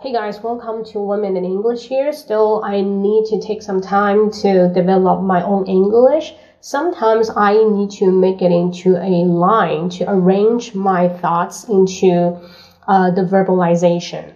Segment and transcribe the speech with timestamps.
[0.00, 2.12] Hey guys, welcome to Women in English here.
[2.12, 6.36] Still, I need to take some time to develop my own English.
[6.60, 12.38] Sometimes I need to make it into a line to arrange my thoughts into
[12.86, 14.34] uh, the verbalization.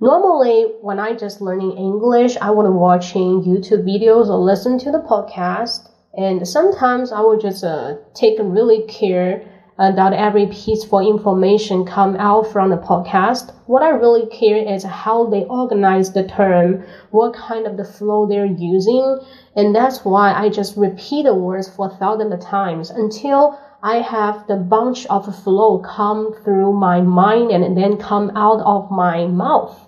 [0.00, 5.00] Normally, when I just learning English, I would watching YouTube videos or listen to the
[5.00, 5.90] podcast.
[6.16, 9.44] And sometimes I would just uh, take really care
[9.78, 13.52] Uh, that every pieceful information come out from the podcast.
[13.66, 18.26] What I really care is how they organize the term, what kind of the flow
[18.26, 19.20] they're using,
[19.54, 24.48] and that's why I just repeat the words for thousands of times until I have
[24.48, 29.78] the bunch of flow come through my mind and then come out of my mouth.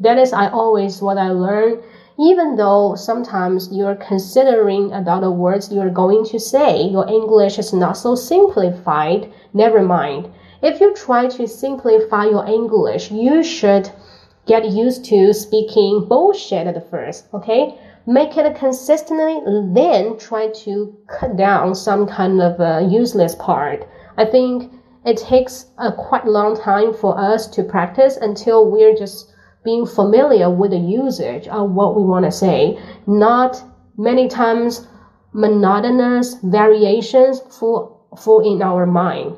[0.00, 1.80] That is I always what I learn
[2.18, 7.72] even though sometimes you're considering about the words you're going to say, your English is
[7.72, 10.28] not so simplified, never mind.
[10.60, 13.90] If you try to simplify your English, you should
[14.46, 17.78] get used to speaking bullshit at first, okay?
[18.04, 19.40] Make it consistently,
[19.72, 23.86] then try to cut down some kind of a useless part.
[24.16, 24.72] I think
[25.04, 29.32] it takes uh, a quite long time for us to practice until we're just
[29.68, 33.62] being familiar with the usage of what we want to say, not
[33.98, 34.86] many times
[35.34, 37.80] monotonous variations full,
[38.16, 39.36] full in our mind.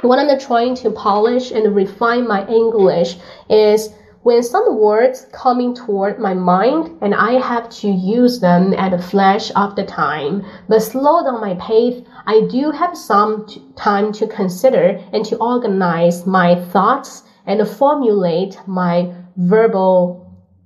[0.00, 3.18] What I'm trying to polish and refine my English
[3.50, 3.90] is
[4.22, 8.98] when some words coming toward my mind and I have to use them at a
[9.10, 13.44] flash of the time, but slow down my pace, I do have some
[13.76, 20.20] time to consider and to organize my thoughts and formulate my verbal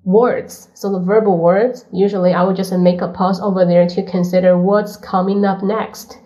[0.04, 0.68] words.
[0.74, 4.58] So the verbal words, usually I would just make a pause over there to consider
[4.58, 6.18] what's coming up next.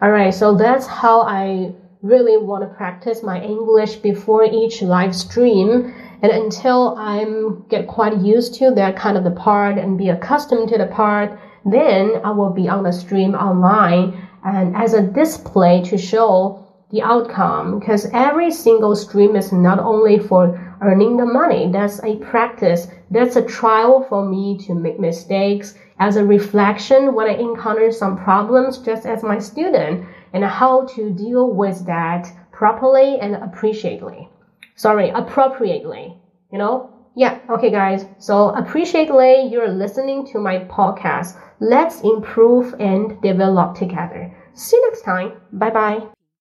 [0.00, 5.14] All right, so that's how I really want to practice my English before each live
[5.14, 5.94] stream.
[6.22, 10.70] And until I'm get quite used to that kind of the part and be accustomed
[10.70, 15.82] to the part, then I will be on the stream online and as a display
[15.82, 21.70] to show the outcome because every single stream is not only for earning the money.
[21.70, 22.88] That's a practice.
[23.10, 28.16] That's a trial for me to make mistakes as a reflection when I encounter some
[28.16, 34.28] problems just as my student and how to deal with that properly and appreciately.
[34.76, 36.16] Sorry, appropriately.
[36.52, 36.90] You know?
[37.14, 38.04] Yeah, okay guys.
[38.18, 41.40] So appreciately you're listening to my podcast.
[41.60, 44.36] Let's improve and develop together.
[44.52, 45.32] See you next time.
[45.52, 46.15] Bye bye.